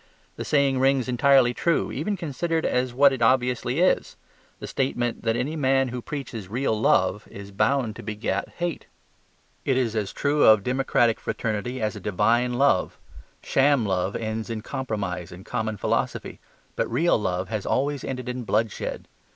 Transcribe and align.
The 0.35 0.43
saying 0.43 0.79
rings 0.79 1.07
entirely 1.07 1.53
true 1.53 1.91
even 1.91 2.17
considered 2.17 2.65
as 2.65 2.91
what 2.91 3.13
it 3.13 3.21
obviously 3.21 3.79
is; 3.81 4.15
the 4.59 4.65
statement 4.65 5.21
that 5.21 5.35
any 5.35 5.55
man 5.55 5.89
who 5.89 6.01
preaches 6.01 6.47
real 6.47 6.73
love 6.73 7.27
is 7.29 7.51
bound 7.51 7.95
to 7.97 8.01
beget 8.01 8.49
hate. 8.57 8.87
It 9.63 9.77
is 9.77 9.95
as 9.95 10.11
true 10.11 10.43
of 10.43 10.63
democratic 10.63 11.19
fraternity 11.19 11.79
as 11.79 11.95
a 11.95 11.99
divine 11.99 12.55
love; 12.55 12.97
sham 13.43 13.85
love 13.85 14.15
ends 14.15 14.49
in 14.49 14.61
compromise 14.61 15.31
and 15.31 15.45
common 15.45 15.77
philosophy; 15.77 16.39
but 16.75 16.89
real 16.91 17.19
love 17.19 17.49
has 17.49 17.67
always 17.67 18.03
ended 18.03 18.27
in 18.27 18.43
bloodshed. 18.43 19.07